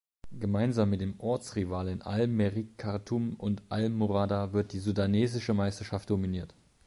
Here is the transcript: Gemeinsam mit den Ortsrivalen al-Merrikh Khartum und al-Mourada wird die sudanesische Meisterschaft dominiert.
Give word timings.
Gemeinsam 0.31 0.89
mit 0.89 0.99
den 0.99 1.13
Ortsrivalen 1.19 2.01
al-Merrikh 2.01 2.73
Khartum 2.77 3.35
und 3.35 3.61
al-Mourada 3.69 4.51
wird 4.51 4.73
die 4.73 4.79
sudanesische 4.79 5.53
Meisterschaft 5.53 6.09
dominiert. 6.09 6.55